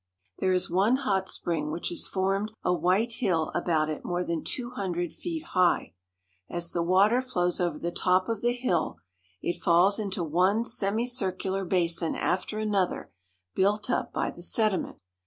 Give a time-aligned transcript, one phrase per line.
[0.39, 4.43] There is one hot spring which has formed a white hill about it more than
[4.43, 5.93] two hundred feet high.
[6.49, 8.97] As the water flows over the top of the hill,
[9.43, 13.11] it falls into one semicircular basin after another
[13.53, 14.97] built up by the sediment.